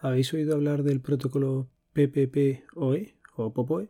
¿Habéis 0.00 0.32
oído 0.32 0.54
hablar 0.54 0.84
del 0.84 1.00
protocolo 1.00 1.68
PPPoE 1.92 3.16
o 3.34 3.52
POPOE? 3.52 3.88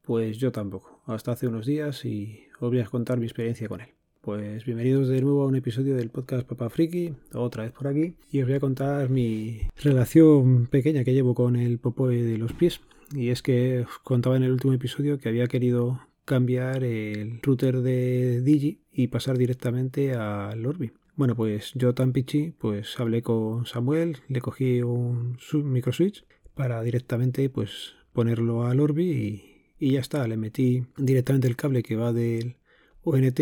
Pues 0.00 0.38
yo 0.38 0.52
tampoco, 0.52 1.02
hasta 1.04 1.32
hace 1.32 1.46
unos 1.46 1.66
días 1.66 2.06
y 2.06 2.46
os 2.60 2.70
voy 2.70 2.80
a 2.80 2.86
contar 2.86 3.18
mi 3.18 3.26
experiencia 3.26 3.68
con 3.68 3.82
él. 3.82 3.88
Pues 4.22 4.64
bienvenidos 4.64 5.08
de 5.08 5.20
nuevo 5.20 5.42
a 5.42 5.46
un 5.46 5.54
episodio 5.54 5.96
del 5.96 6.08
podcast 6.08 6.48
Papa 6.48 6.70
Friki, 6.70 7.14
otra 7.34 7.64
vez 7.64 7.72
por 7.72 7.88
aquí, 7.88 8.14
y 8.30 8.40
os 8.40 8.48
voy 8.48 8.56
a 8.56 8.60
contar 8.60 9.10
mi 9.10 9.60
relación 9.82 10.66
pequeña 10.66 11.04
que 11.04 11.12
llevo 11.12 11.34
con 11.34 11.56
el 11.56 11.78
POPOE 11.78 12.22
de 12.22 12.38
los 12.38 12.54
pies. 12.54 12.80
Y 13.14 13.28
es 13.28 13.42
que 13.42 13.80
os 13.80 13.98
contaba 13.98 14.38
en 14.38 14.44
el 14.44 14.52
último 14.52 14.72
episodio 14.72 15.18
que 15.18 15.28
había 15.28 15.46
querido 15.46 16.00
cambiar 16.24 16.84
el 16.84 17.42
router 17.42 17.82
de 17.82 18.40
Digi 18.40 18.80
y 18.90 19.08
pasar 19.08 19.36
directamente 19.36 20.14
al 20.14 20.64
Orbi. 20.64 20.90
Bueno, 21.18 21.34
pues 21.34 21.72
yo 21.74 21.94
tan 21.94 22.12
pichi, 22.12 22.52
pues 22.52 23.00
hablé 23.00 23.22
con 23.22 23.66
Samuel, 23.66 24.18
le 24.28 24.40
cogí 24.40 24.82
un 24.82 25.36
micro 25.64 25.92
switch 25.92 26.24
para 26.54 26.80
directamente 26.84 27.50
pues 27.50 27.96
ponerlo 28.12 28.64
al 28.64 28.78
Orbi 28.78 29.72
y, 29.80 29.90
ya 29.90 29.98
está, 29.98 30.28
le 30.28 30.36
metí 30.36 30.84
directamente 30.96 31.48
el 31.48 31.56
cable 31.56 31.82
que 31.82 31.96
va 31.96 32.12
del 32.12 32.58
ONT 33.02 33.40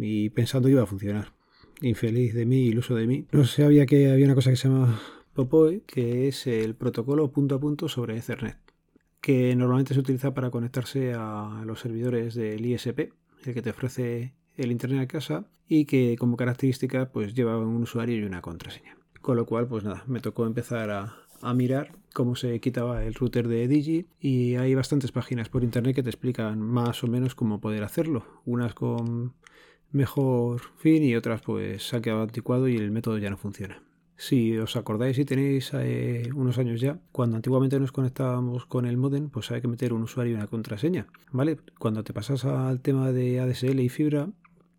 y 0.00 0.30
pensando 0.30 0.68
iba 0.68 0.82
a 0.82 0.86
funcionar. 0.86 1.32
Infeliz 1.80 2.34
de 2.34 2.44
mí, 2.44 2.66
iluso 2.66 2.96
de 2.96 3.06
mí. 3.06 3.28
No 3.30 3.44
sabía 3.44 3.86
que 3.86 4.10
había 4.10 4.24
una 4.26 4.34
cosa 4.34 4.50
que 4.50 4.56
se 4.56 4.66
llama 4.66 5.00
POPOE, 5.34 5.84
que 5.86 6.26
es 6.26 6.48
el 6.48 6.74
protocolo 6.74 7.30
punto 7.30 7.54
a 7.54 7.60
punto 7.60 7.88
sobre 7.88 8.16
Ethernet, 8.16 8.58
que 9.20 9.54
normalmente 9.54 9.94
se 9.94 10.00
utiliza 10.00 10.34
para 10.34 10.50
conectarse 10.50 11.12
a 11.14 11.62
los 11.66 11.78
servidores 11.78 12.34
del 12.34 12.66
ISP, 12.66 13.12
el 13.44 13.54
que 13.54 13.62
te 13.62 13.70
ofrece 13.70 14.34
el 14.56 14.72
internet 14.72 15.00
a 15.02 15.06
casa 15.06 15.44
y 15.68 15.86
que 15.86 16.16
como 16.18 16.36
característica 16.36 17.10
pues 17.10 17.34
lleva 17.34 17.58
un 17.58 17.82
usuario 17.82 18.18
y 18.18 18.22
una 18.22 18.42
contraseña. 18.42 18.96
Con 19.20 19.36
lo 19.36 19.46
cual 19.46 19.66
pues 19.66 19.84
nada, 19.84 20.04
me 20.06 20.20
tocó 20.20 20.46
empezar 20.46 20.90
a, 20.90 21.16
mirar 21.54 21.92
cómo 22.12 22.36
se 22.36 22.60
quitaba 22.60 23.04
el 23.04 23.14
router 23.14 23.48
de 23.48 23.66
Digi 23.66 24.06
y 24.20 24.54
hay 24.56 24.74
bastantes 24.74 25.10
páginas 25.10 25.48
por 25.48 25.64
internet 25.64 25.96
que 25.96 26.02
te 26.02 26.10
explican 26.10 26.60
más 26.60 27.02
o 27.02 27.08
menos 27.08 27.34
cómo 27.34 27.60
poder 27.60 27.82
hacerlo. 27.82 28.24
Unas 28.44 28.74
con 28.74 29.32
mejor 29.90 30.60
fin 30.76 31.02
y 31.02 31.16
otras 31.16 31.40
pues 31.40 31.88
se 31.88 31.96
ha 31.96 32.00
quedado 32.00 32.22
anticuado 32.22 32.68
y 32.68 32.76
el 32.76 32.90
método 32.90 33.18
ya 33.18 33.30
no 33.30 33.36
funciona. 33.36 33.82
Si 34.16 34.56
os 34.56 34.76
acordáis 34.76 35.18
y 35.18 35.24
tenéis 35.24 35.72
eh, 35.74 36.30
unos 36.34 36.58
años 36.58 36.80
ya, 36.80 37.00
cuando 37.10 37.36
antiguamente 37.36 37.80
nos 37.80 37.90
conectábamos 37.90 38.66
con 38.66 38.86
el 38.86 38.96
modem, 38.96 39.30
pues 39.30 39.50
hay 39.50 39.60
que 39.60 39.66
meter 39.66 39.92
un 39.92 40.02
usuario 40.02 40.34
y 40.34 40.36
una 40.36 40.46
contraseña, 40.46 41.08
¿vale? 41.32 41.58
Cuando 41.78 42.04
te 42.04 42.12
pasas 42.12 42.44
al 42.44 42.80
tema 42.80 43.10
de 43.10 43.40
ADSL 43.40 43.80
y 43.80 43.88
fibra, 43.88 44.28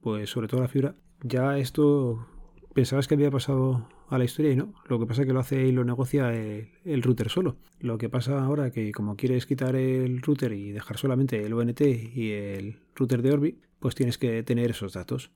pues 0.03 0.29
sobre 0.29 0.47
todo 0.49 0.61
la 0.61 0.67
fibra, 0.67 0.95
ya 1.21 1.57
esto 1.57 2.27
pensabas 2.73 3.07
que 3.07 3.13
había 3.15 3.31
pasado 3.31 3.87
a 4.09 4.17
la 4.17 4.25
historia 4.25 4.51
y 4.51 4.55
no. 4.55 4.73
Lo 4.87 4.99
que 4.99 5.05
pasa 5.05 5.21
es 5.21 5.27
que 5.27 5.33
lo 5.33 5.39
hace 5.39 5.65
y 5.65 5.71
lo 5.71 5.85
negocia 5.85 6.33
el, 6.33 7.01
router 7.01 7.29
solo. 7.29 7.55
Lo 7.79 7.97
que 7.97 8.09
pasa 8.09 8.43
ahora 8.43 8.71
que 8.71 8.91
como 8.91 9.15
quieres 9.15 9.45
quitar 9.45 9.75
el 9.75 10.21
router 10.21 10.51
y 10.51 10.71
dejar 10.71 10.97
solamente 10.97 11.41
el 11.41 11.53
ONT 11.53 11.81
y 11.81 12.31
el 12.31 12.79
router 12.95 13.21
de 13.21 13.31
Orbi, 13.31 13.59
pues 13.79 13.95
tienes 13.95 14.17
que 14.17 14.43
tener 14.43 14.71
esos 14.71 14.93
datos. 14.93 15.31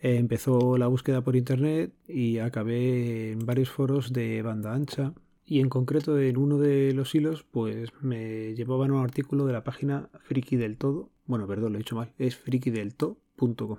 empezó 0.00 0.76
la 0.76 0.88
búsqueda 0.88 1.22
por 1.22 1.34
internet 1.34 1.92
y 2.06 2.38
acabé 2.38 3.32
en 3.32 3.46
varios 3.46 3.70
foros 3.70 4.12
de 4.12 4.42
banda 4.42 4.74
ancha 4.74 5.14
y 5.46 5.60
en 5.60 5.68
concreto 5.68 6.18
en 6.18 6.36
uno 6.36 6.58
de 6.58 6.92
los 6.92 7.14
hilos 7.14 7.44
pues 7.50 7.90
me 8.00 8.54
llevaban 8.54 8.90
un 8.90 9.02
artículo 9.02 9.46
de 9.46 9.52
la 9.52 9.64
página 9.64 10.10
Friki 10.24 10.56
del 10.56 10.76
Todo. 10.76 11.10
Bueno, 11.26 11.46
perdón, 11.46 11.72
lo 11.72 11.78
he 11.78 11.82
dicho 11.82 11.96
mal, 11.96 12.12
es 12.18 12.36
frikidelto.com. 12.36 13.78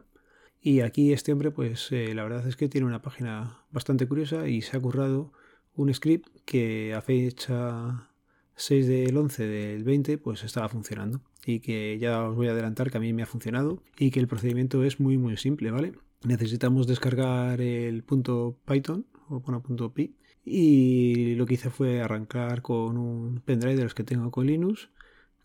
Y 0.65 0.79
aquí 0.79 1.11
este 1.11 1.33
hombre, 1.33 1.51
pues 1.51 1.91
eh, 1.91 2.13
la 2.15 2.23
verdad 2.23 2.47
es 2.47 2.55
que 2.55 2.69
tiene 2.69 2.87
una 2.87 3.01
página 3.01 3.59
bastante 3.69 4.07
curiosa 4.07 4.47
y 4.47 4.61
se 4.61 4.77
ha 4.77 4.79
currado 4.79 5.33
un 5.75 5.93
script 5.93 6.29
que 6.45 6.93
a 6.93 7.01
fecha 7.01 8.09
6 8.55 8.87
del 8.87 9.17
11 9.17 9.45
del 9.45 9.83
20 9.83 10.17
pues 10.19 10.45
estaba 10.45 10.69
funcionando 10.69 11.19
y 11.45 11.59
que 11.59 11.99
ya 11.99 12.23
os 12.23 12.37
voy 12.37 12.47
a 12.47 12.51
adelantar 12.51 12.91
que 12.91 12.97
a 12.97 13.01
mí 13.01 13.11
me 13.11 13.23
ha 13.23 13.25
funcionado 13.25 13.83
y 13.97 14.09
que 14.11 14.21
el 14.21 14.29
procedimiento 14.29 14.85
es 14.85 15.01
muy 15.01 15.17
muy 15.17 15.35
simple, 15.35 15.69
¿vale? 15.69 15.93
Necesitamos 16.23 16.87
descargar 16.87 17.59
el 17.59 18.01
punto 18.03 18.57
Python 18.65 19.05
o 19.27 19.41
bueno, 19.41 19.61
punto 19.61 19.93
.py 19.93 20.15
y 20.45 21.35
lo 21.35 21.45
que 21.45 21.55
hice 21.55 21.71
fue 21.71 22.01
arrancar 22.01 22.61
con 22.61 22.97
un 22.97 23.41
pendrive 23.41 23.75
de 23.75 23.83
los 23.83 23.93
que 23.93 24.05
tengo 24.05 24.31
con 24.31 24.47
Linux 24.47 24.89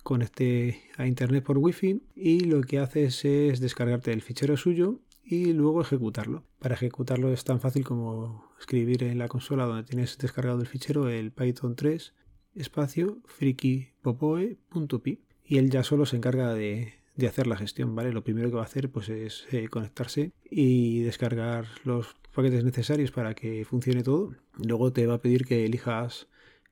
conecté 0.04 0.80
a 0.96 1.08
internet 1.08 1.42
por 1.42 1.58
wifi 1.58 2.02
y 2.14 2.40
lo 2.40 2.60
que 2.60 2.78
haces 2.78 3.24
es 3.24 3.58
descargarte 3.58 4.12
el 4.12 4.22
fichero 4.22 4.56
suyo 4.56 5.00
y 5.28 5.52
luego 5.52 5.82
ejecutarlo. 5.82 6.44
Para 6.58 6.74
ejecutarlo 6.74 7.30
es 7.32 7.44
tan 7.44 7.60
fácil 7.60 7.84
como 7.84 8.50
escribir 8.58 9.02
en 9.04 9.18
la 9.18 9.28
consola 9.28 9.66
donde 9.66 9.82
tienes 9.82 10.16
descargado 10.16 10.60
el 10.60 10.66
fichero 10.66 11.08
el 11.08 11.32
python 11.32 11.76
3 11.76 12.14
espacio 12.54 13.18
frikipopoe.py 13.26 15.20
y 15.44 15.58
él 15.58 15.68
ya 15.70 15.84
solo 15.84 16.06
se 16.06 16.16
encarga 16.16 16.54
de, 16.54 16.94
hacer 17.26 17.46
la 17.46 17.56
gestión, 17.56 17.94
¿vale? 17.94 18.12
Lo 18.12 18.24
primero 18.24 18.48
que 18.48 18.56
va 18.56 18.62
a 18.62 18.66
hacer 18.66 18.90
pues 18.90 19.10
es 19.10 19.46
eh, 19.52 19.68
conectarse 19.68 20.32
y 20.50 21.02
descargar 21.02 21.66
los 21.84 22.16
paquetes 22.34 22.64
necesarios 22.64 23.10
para 23.10 23.34
que 23.34 23.66
funcione 23.66 24.02
todo. 24.02 24.34
Luego 24.56 24.92
te 24.92 25.06
va 25.06 25.14
a 25.14 25.20
pedir 25.20 25.44
que 25.44 25.66
elijas 25.66 26.28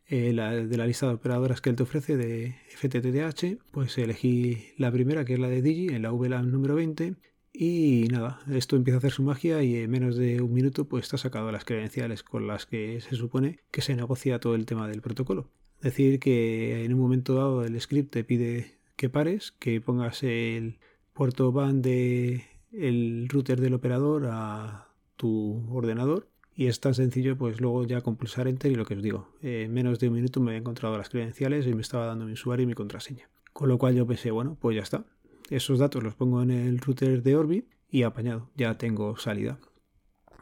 eh, 0.06 0.32
la, 0.32 0.52
de 0.52 0.76
la 0.78 0.86
lista 0.86 1.08
de 1.08 1.14
operadoras 1.14 1.60
que 1.60 1.68
él 1.68 1.76
te 1.76 1.82
ofrece 1.82 2.16
de 2.16 2.56
FTTH, 2.70 3.58
pues 3.70 3.98
elegí 3.98 4.72
la 4.78 4.90
primera 4.90 5.26
que 5.26 5.34
es 5.34 5.40
la 5.40 5.48
de 5.48 5.60
Digi 5.60 5.88
en 5.88 6.02
la 6.02 6.12
VLAN 6.12 6.50
número 6.50 6.76
20 6.76 7.16
y 7.58 8.08
nada, 8.10 8.40
esto 8.52 8.76
empieza 8.76 8.96
a 8.96 8.98
hacer 8.98 9.12
su 9.12 9.22
magia 9.22 9.62
y 9.62 9.76
en 9.76 9.90
menos 9.90 10.16
de 10.16 10.42
un 10.42 10.52
minuto 10.52 10.84
pues 10.84 11.04
está 11.04 11.16
sacado 11.16 11.50
las 11.50 11.64
credenciales 11.64 12.22
con 12.22 12.46
las 12.46 12.66
que 12.66 13.00
se 13.00 13.16
supone 13.16 13.60
que 13.70 13.80
se 13.80 13.96
negocia 13.96 14.38
todo 14.40 14.54
el 14.54 14.66
tema 14.66 14.86
del 14.88 15.00
protocolo. 15.00 15.48
Decir 15.80 16.20
que 16.20 16.84
en 16.84 16.92
un 16.92 17.00
momento 17.00 17.34
dado 17.34 17.64
el 17.64 17.80
script 17.80 18.12
te 18.12 18.24
pide 18.24 18.74
que 18.96 19.08
pares, 19.08 19.52
que 19.52 19.80
pongas 19.80 20.22
el 20.22 20.78
puerto 21.14 21.48
WAN 21.48 21.80
de 21.80 22.44
el 22.72 23.26
router 23.30 23.58
del 23.60 23.72
operador 23.72 24.28
a 24.30 24.88
tu 25.16 25.64
ordenador 25.70 26.28
y 26.54 26.66
es 26.66 26.80
tan 26.80 26.92
sencillo 26.92 27.38
pues 27.38 27.62
luego 27.62 27.86
ya 27.86 28.02
con 28.02 28.16
pulsar 28.16 28.48
enter 28.48 28.70
y 28.70 28.74
lo 28.74 28.84
que 28.84 28.94
os 28.94 29.02
digo, 29.02 29.30
en 29.40 29.72
menos 29.72 29.98
de 29.98 30.08
un 30.08 30.14
minuto 30.14 30.40
me 30.40 30.52
he 30.52 30.56
encontrado 30.58 30.98
las 30.98 31.08
credenciales 31.08 31.66
y 31.66 31.72
me 31.72 31.80
estaba 31.80 32.04
dando 32.04 32.26
mi 32.26 32.32
usuario 32.32 32.64
y 32.64 32.66
mi 32.66 32.74
contraseña. 32.74 33.30
Con 33.54 33.70
lo 33.70 33.78
cual 33.78 33.94
yo 33.94 34.06
pensé, 34.06 34.30
bueno, 34.30 34.58
pues 34.60 34.76
ya 34.76 34.82
está, 34.82 35.06
esos 35.50 35.78
datos 35.78 36.02
los 36.02 36.14
pongo 36.14 36.42
en 36.42 36.50
el 36.50 36.78
router 36.78 37.22
de 37.22 37.36
Orbi 37.36 37.68
y 37.88 38.02
apañado, 38.02 38.50
ya 38.56 38.78
tengo 38.78 39.16
salida. 39.16 39.58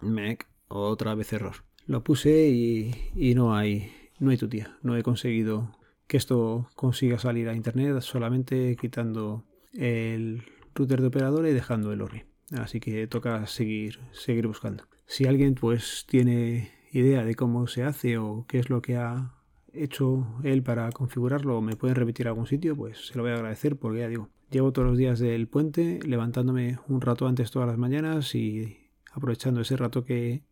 Mec, 0.00 0.46
otra 0.68 1.14
vez 1.14 1.32
error. 1.32 1.56
Lo 1.86 2.02
puse 2.02 2.48
y, 2.48 3.34
no 3.34 3.54
hay, 3.54 3.92
no 4.18 4.30
hay 4.30 4.38
tu 4.38 4.48
tía. 4.48 4.78
No 4.82 4.96
he 4.96 5.02
conseguido 5.02 5.76
que 6.06 6.16
esto 6.16 6.68
consiga 6.74 7.18
salir 7.18 7.48
a 7.48 7.54
internet 7.54 8.00
solamente 8.00 8.76
quitando 8.76 9.44
el 9.72 10.42
router 10.74 11.00
de 11.00 11.08
operador 11.08 11.46
y 11.46 11.52
dejando 11.52 11.92
el 11.92 12.00
Orbi. 12.00 12.24
Así 12.52 12.80
que 12.80 13.06
toca 13.06 13.46
seguir, 13.46 14.00
seguir 14.12 14.46
buscando. 14.46 14.84
Si 15.06 15.26
alguien 15.26 15.54
pues 15.54 16.06
tiene 16.08 16.72
idea 16.92 17.24
de 17.24 17.34
cómo 17.34 17.66
se 17.66 17.82
hace 17.82 18.18
o 18.18 18.46
qué 18.48 18.58
es 18.58 18.70
lo 18.70 18.80
que 18.80 18.96
ha 18.96 19.34
hecho 19.72 20.26
él 20.44 20.62
para 20.62 20.90
configurarlo 20.92 21.58
o 21.58 21.60
me 21.60 21.76
pueden 21.76 21.96
repetir 21.96 22.28
algún 22.28 22.46
sitio, 22.46 22.76
pues 22.76 23.08
se 23.08 23.16
lo 23.16 23.22
voy 23.22 23.32
a 23.32 23.34
agradecer 23.34 23.76
porque 23.76 24.00
ya 24.00 24.08
digo, 24.08 24.30
Llevo 24.54 24.70
todos 24.70 24.86
los 24.86 24.96
días 24.96 25.18
del 25.18 25.48
puente 25.48 25.98
levantándome 26.06 26.78
un 26.86 27.00
rato 27.00 27.26
antes 27.26 27.50
todas 27.50 27.66
las 27.66 27.76
mañanas 27.76 28.36
y 28.36 28.78
aprovechando 29.10 29.60
ese 29.60 29.76
rato 29.76 30.04
que 30.04 30.44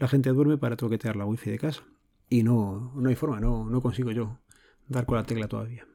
la 0.00 0.08
gente 0.08 0.30
duerme 0.30 0.58
para 0.58 0.76
toquetear 0.76 1.14
la 1.14 1.24
wifi 1.24 1.52
de 1.52 1.60
casa. 1.60 1.84
Y 2.28 2.42
no, 2.42 2.92
no 2.96 3.08
hay 3.08 3.14
forma, 3.14 3.38
no, 3.38 3.70
no 3.70 3.80
consigo 3.80 4.10
yo 4.10 4.40
dar 4.88 5.06
con 5.06 5.18
la 5.18 5.22
tecla 5.22 5.46
todavía. 5.46 5.86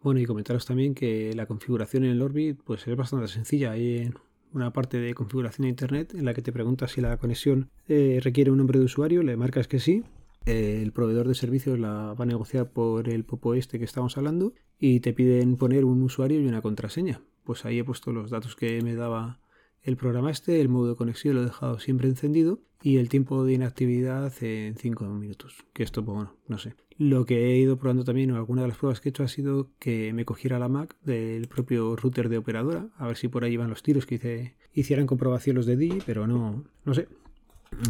Bueno, 0.00 0.18
y 0.18 0.24
comentaros 0.24 0.64
también 0.64 0.94
que 0.94 1.34
la 1.34 1.44
configuración 1.44 2.04
en 2.04 2.12
el 2.12 2.22
Orbit 2.22 2.58
pues 2.64 2.88
es 2.88 2.96
bastante 2.96 3.28
sencilla. 3.28 3.72
Hay 3.72 4.10
una 4.54 4.72
parte 4.72 4.96
de 4.98 5.12
configuración 5.12 5.64
de 5.64 5.68
Internet 5.68 6.14
en 6.14 6.24
la 6.24 6.32
que 6.32 6.40
te 6.40 6.52
preguntas 6.52 6.92
si 6.92 7.02
la 7.02 7.18
conexión 7.18 7.68
eh, 7.86 8.18
requiere 8.22 8.50
un 8.50 8.56
nombre 8.56 8.78
de 8.78 8.86
usuario, 8.86 9.22
le 9.22 9.36
marcas 9.36 9.68
que 9.68 9.78
sí 9.78 10.04
el 10.48 10.92
proveedor 10.92 11.28
de 11.28 11.34
servicios 11.34 11.78
la 11.78 12.14
va 12.14 12.22
a 12.22 12.26
negociar 12.26 12.70
por 12.70 13.08
el 13.08 13.24
popo 13.24 13.54
este 13.54 13.78
que 13.78 13.84
estamos 13.84 14.16
hablando 14.16 14.54
y 14.78 15.00
te 15.00 15.12
piden 15.12 15.56
poner 15.56 15.84
un 15.84 16.02
usuario 16.02 16.40
y 16.40 16.46
una 16.46 16.62
contraseña. 16.62 17.20
Pues 17.44 17.64
ahí 17.64 17.78
he 17.78 17.84
puesto 17.84 18.12
los 18.12 18.30
datos 18.30 18.56
que 18.56 18.80
me 18.82 18.94
daba 18.94 19.40
el 19.82 19.96
programa 19.96 20.30
este, 20.30 20.60
el 20.60 20.68
modo 20.68 20.88
de 20.88 20.96
conexión 20.96 21.36
lo 21.36 21.42
he 21.42 21.46
dejado 21.46 21.78
siempre 21.78 22.08
encendido 22.08 22.60
y 22.82 22.96
el 22.96 23.08
tiempo 23.08 23.44
de 23.44 23.54
inactividad 23.54 24.32
en 24.42 24.76
5 24.76 25.04
minutos. 25.06 25.54
Que 25.72 25.82
esto, 25.82 26.04
pues 26.04 26.14
bueno, 26.14 26.36
no 26.46 26.58
sé. 26.58 26.74
Lo 26.96 27.26
que 27.26 27.52
he 27.52 27.58
ido 27.58 27.76
probando 27.76 28.04
también, 28.04 28.30
o 28.30 28.36
alguna 28.36 28.62
de 28.62 28.68
las 28.68 28.76
pruebas 28.76 29.00
que 29.00 29.08
he 29.08 29.10
hecho, 29.10 29.22
ha 29.22 29.28
sido 29.28 29.70
que 29.78 30.12
me 30.12 30.24
cogiera 30.24 30.58
la 30.58 30.68
Mac 30.68 30.96
del 31.02 31.46
propio 31.46 31.94
router 31.94 32.28
de 32.28 32.38
operadora, 32.38 32.88
a 32.96 33.06
ver 33.06 33.16
si 33.16 33.28
por 33.28 33.44
ahí 33.44 33.56
van 33.56 33.70
los 33.70 33.82
tiros 33.82 34.04
que 34.04 34.16
hice, 34.16 34.56
hicieran 34.72 35.06
comprobación 35.06 35.56
los 35.56 35.66
de 35.66 35.76
Digi, 35.76 36.00
pero 36.04 36.26
no, 36.26 36.64
no 36.84 36.94
sé. 36.94 37.08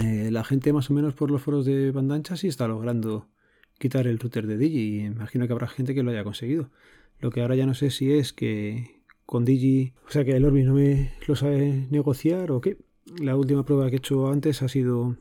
Eh, 0.03 0.31
la 0.31 0.45
gente 0.45 0.73
más 0.73 0.91
o 0.91 0.95
menos 0.95 1.15
por 1.15 1.31
los 1.31 1.43
foros 1.43 1.65
de 1.65 1.91
banda 1.91 2.15
ancha 2.15 2.37
sí 2.37 2.49
está 2.49 2.69
logrando 2.69 3.29
quitar 3.79 4.07
el 4.07 4.19
router 4.19 4.47
de 4.47 4.59
Digi 4.59 5.05
imagino 5.05 5.47
que 5.47 5.53
habrá 5.53 5.69
gente 5.69 5.95
que 5.95 6.03
lo 6.03 6.11
haya 6.11 6.25
conseguido. 6.25 6.71
Lo 7.21 7.31
que 7.31 7.43
ahora 7.43 7.57
ya 7.57 7.67
no 7.67 7.75
sé 7.75 7.91
si 7.91 8.13
es 8.13 8.33
que 8.33 9.03
con 9.27 9.45
Digi, 9.45 9.93
o 10.07 10.11
sea 10.11 10.25
que 10.25 10.37
el 10.37 10.45
Orbi 10.45 10.63
no 10.63 10.75
me 10.75 11.13
lo 11.27 11.37
sabe 11.37 11.87
negociar 11.91 12.51
o 12.51 12.61
qué. 12.61 12.79
La 13.21 13.37
última 13.37 13.65
prueba 13.65 13.89
que 13.89 13.97
he 13.97 13.99
hecho 13.99 14.29
antes 14.29 14.63
ha 14.63 14.69
sido 14.69 15.17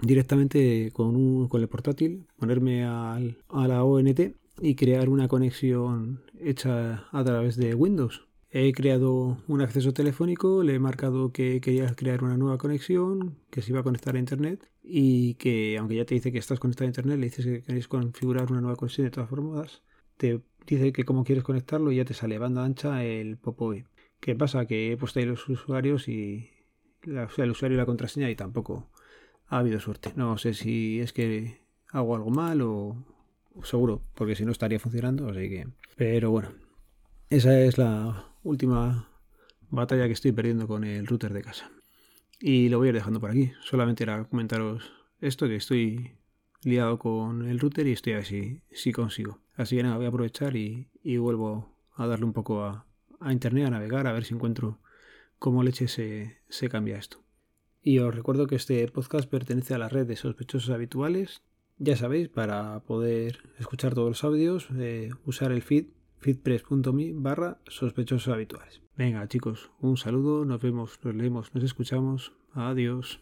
directamente 0.00 0.90
con, 0.92 1.16
un, 1.16 1.48
el 1.52 1.68
portátil, 1.68 2.26
ponerme 2.36 2.84
a 2.84 3.20
la 3.50 3.84
ONT 3.84 4.20
y 4.60 4.74
crear 4.74 5.08
una 5.08 5.28
conexión 5.28 6.22
hecha 6.40 7.06
a 7.10 7.24
través 7.24 7.56
de 7.56 7.74
Windows. 7.74 8.27
He 8.50 8.72
creado 8.72 9.36
un 9.46 9.60
acceso 9.60 9.92
telefónico, 9.92 10.62
le 10.62 10.74
he 10.74 10.78
marcado 10.78 11.32
que 11.32 11.60
quería 11.60 11.94
crear 11.94 12.24
una 12.24 12.38
nueva 12.38 12.56
conexión, 12.56 13.36
que 13.50 13.60
se 13.60 13.72
iba 13.72 13.80
a 13.80 13.82
conectar 13.82 14.16
a 14.16 14.18
Internet 14.18 14.70
y 14.82 15.34
que, 15.34 15.76
aunque 15.78 15.96
ya 15.96 16.06
te 16.06 16.14
dice 16.14 16.32
que 16.32 16.38
estás 16.38 16.58
conectado 16.58 16.86
a 16.86 16.88
Internet, 16.88 17.18
le 17.18 17.26
dices 17.26 17.44
que 17.44 17.62
queréis 17.62 17.88
configurar 17.88 18.50
una 18.50 18.62
nueva 18.62 18.76
conexión 18.76 19.06
de 19.06 19.10
todas 19.10 19.28
formas, 19.28 19.82
te 20.16 20.40
dice 20.66 20.92
que 20.92 21.04
cómo 21.04 21.24
quieres 21.24 21.44
conectarlo 21.44 21.92
y 21.92 21.96
ya 21.96 22.06
te 22.06 22.14
sale 22.14 22.38
banda 22.38 22.64
ancha 22.64 23.04
el 23.04 23.36
POPOE. 23.36 23.84
¿Qué 24.18 24.34
pasa? 24.34 24.64
Que 24.64 24.92
he 24.92 24.96
puesto 24.96 25.20
ahí 25.20 25.26
los 25.26 25.46
usuarios 25.48 26.08
y 26.08 26.48
la, 27.02 27.28
el 27.36 27.50
usuario 27.50 27.76
y 27.76 27.78
la 27.78 27.86
contraseña 27.86 28.30
y 28.30 28.34
tampoco 28.34 28.88
ha 29.46 29.58
habido 29.58 29.78
suerte. 29.78 30.12
No 30.16 30.38
sé 30.38 30.54
si 30.54 31.00
es 31.00 31.12
que 31.12 31.60
hago 31.90 32.16
algo 32.16 32.30
mal 32.30 32.62
o 32.62 33.04
seguro, 33.62 34.02
porque 34.14 34.34
si 34.34 34.46
no 34.46 34.52
estaría 34.52 34.78
funcionando, 34.78 35.28
así 35.28 35.50
que... 35.50 35.68
Pero 35.96 36.30
bueno, 36.30 36.50
esa 37.30 37.60
es 37.60 37.76
la 37.76 38.27
última 38.48 39.08
batalla 39.70 40.06
que 40.06 40.12
estoy 40.12 40.32
perdiendo 40.32 40.66
con 40.66 40.84
el 40.84 41.06
router 41.06 41.32
de 41.32 41.42
casa. 41.42 41.70
Y 42.40 42.68
lo 42.68 42.78
voy 42.78 42.88
a 42.88 42.90
ir 42.90 42.94
dejando 42.94 43.20
por 43.20 43.30
aquí. 43.30 43.52
Solamente 43.62 44.04
era 44.04 44.24
comentaros 44.24 44.90
esto, 45.20 45.46
que 45.46 45.56
estoy 45.56 46.12
liado 46.62 46.98
con 46.98 47.48
el 47.48 47.58
router 47.58 47.86
y 47.86 47.92
estoy 47.92 48.14
a 48.14 48.16
ver 48.16 48.26
si, 48.26 48.92
consigo. 48.92 49.40
Así 49.56 49.76
que 49.76 49.82
nada, 49.82 49.96
voy 49.96 50.06
a 50.06 50.08
aprovechar 50.08 50.56
y, 50.56 50.88
vuelvo 51.18 51.76
a 51.94 52.06
darle 52.06 52.24
un 52.24 52.32
poco 52.32 52.64
a, 52.64 52.86
internet, 53.30 53.66
a 53.66 53.70
navegar, 53.70 54.06
a 54.06 54.12
ver 54.12 54.24
si 54.24 54.34
encuentro 54.34 54.78
cómo 55.38 55.62
leche 55.62 55.88
se, 55.88 56.38
se 56.48 56.68
cambia 56.68 56.96
esto. 56.96 57.18
Y 57.82 57.98
os 57.98 58.14
recuerdo 58.14 58.46
que 58.46 58.56
este 58.56 58.86
podcast 58.88 59.28
pertenece 59.28 59.74
a 59.74 59.78
la 59.78 59.88
red 59.88 60.06
de 60.06 60.16
sospechosos 60.16 60.70
habituales. 60.70 61.42
Ya 61.78 61.96
sabéis, 61.96 62.28
para 62.28 62.80
poder 62.80 63.38
escuchar 63.58 63.94
todos 63.94 64.08
los 64.08 64.24
audios, 64.24 64.68
eh, 64.76 65.10
usar 65.24 65.52
el 65.52 65.62
feed 65.62 65.86
feedpress.me 66.20 67.12
barra 67.14 67.58
sospechosos 67.66 68.32
habituales. 68.32 68.82
Venga 68.96 69.28
chicos, 69.28 69.70
un 69.80 69.96
saludo, 69.96 70.44
nos 70.44 70.60
vemos, 70.60 70.98
nos 71.02 71.14
leemos, 71.14 71.54
nos 71.54 71.64
escuchamos. 71.64 72.32
Adiós. 72.52 73.20